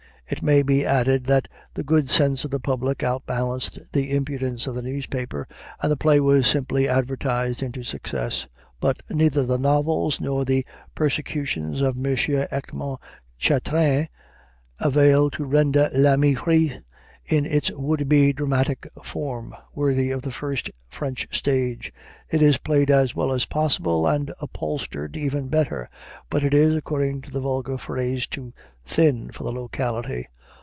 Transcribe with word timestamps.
(It 0.33 0.41
may 0.41 0.61
be 0.63 0.85
added 0.85 1.25
that 1.25 1.49
the 1.73 1.83
good 1.83 2.09
sense 2.09 2.45
of 2.45 2.51
the 2.51 2.59
public 2.61 3.03
outbalanced 3.03 3.91
the 3.91 4.15
impudence 4.15 4.65
of 4.65 4.75
the 4.75 4.81
newspaper, 4.81 5.45
and 5.83 5.91
the 5.91 5.97
play 5.97 6.21
was 6.21 6.47
simply 6.47 6.87
advertised 6.87 7.61
into 7.61 7.83
success.) 7.83 8.47
But 8.79 9.03
neither 9.09 9.45
the 9.45 9.57
novels 9.57 10.21
nor 10.21 10.45
the 10.45 10.65
persecutions 10.95 11.81
of 11.81 11.97
M. 11.97 12.15
Erckmann 12.49 12.95
Chatrian 13.37 14.07
avail 14.79 15.29
to 15.31 15.43
render 15.43 15.89
"L'Ami 15.93 16.35
Fritz," 16.35 16.75
in 17.25 17.45
its 17.45 17.69
would 17.73 18.07
be 18.09 18.31
dramatic 18.33 18.87
form, 19.03 19.53
worthy 19.75 20.11
of 20.11 20.21
the 20.21 20.31
first 20.31 20.71
French 20.89 21.27
stage. 21.35 21.93
It 22.29 22.41
is 22.41 22.57
played 22.57 22.89
as 22.89 23.13
well 23.15 23.31
as 23.31 23.45
possible, 23.45 24.07
and 24.07 24.33
upholstered 24.41 25.15
even 25.15 25.47
better; 25.49 25.89
but 26.29 26.43
it 26.43 26.53
is, 26.53 26.75
according 26.75 27.21
to 27.21 27.31
the 27.31 27.41
vulgar 27.41 27.77
phrase, 27.77 28.25
too 28.25 28.53
"thin" 28.83 29.29
for 29.29 29.43
the 29.43 29.51
locality. 29.51 30.25